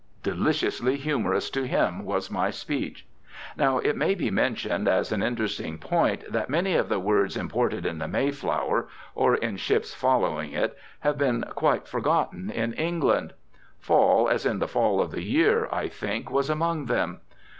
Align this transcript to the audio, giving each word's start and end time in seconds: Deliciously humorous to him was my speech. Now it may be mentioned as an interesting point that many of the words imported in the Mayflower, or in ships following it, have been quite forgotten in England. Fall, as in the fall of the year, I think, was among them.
Deliciously 0.23 0.95
humorous 0.95 1.51
to 1.51 1.67
him 1.67 2.05
was 2.05 2.31
my 2.31 2.49
speech. 2.49 3.05
Now 3.55 3.77
it 3.77 3.95
may 3.95 4.15
be 4.15 4.31
mentioned 4.31 4.87
as 4.87 5.11
an 5.11 5.21
interesting 5.21 5.77
point 5.77 6.23
that 6.31 6.49
many 6.49 6.73
of 6.73 6.89
the 6.89 6.97
words 6.99 7.37
imported 7.37 7.85
in 7.85 7.99
the 7.99 8.07
Mayflower, 8.07 8.87
or 9.13 9.35
in 9.35 9.57
ships 9.57 9.93
following 9.93 10.53
it, 10.53 10.75
have 11.01 11.19
been 11.19 11.43
quite 11.53 11.87
forgotten 11.87 12.49
in 12.49 12.73
England. 12.73 13.33
Fall, 13.77 14.27
as 14.27 14.43
in 14.43 14.57
the 14.57 14.67
fall 14.67 14.99
of 15.01 15.11
the 15.11 15.21
year, 15.21 15.69
I 15.71 15.87
think, 15.87 16.31
was 16.31 16.49
among 16.49 16.85
them. 16.87 17.19